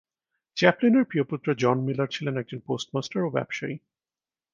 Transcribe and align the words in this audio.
চ্যাপলিনের 0.57 1.05
প্রিয় 1.05 1.23
পুত্র 1.23 1.47
জন 1.53 1.77
মিলার 1.79 2.09
ছিলেন 2.11 2.35
একজন 2.37 2.59
পোস্টমাস্টার 2.59 3.19
ও 3.23 3.29
ব্যবসায়ী। 3.29 3.75